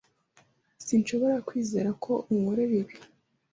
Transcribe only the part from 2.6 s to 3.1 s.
ibi.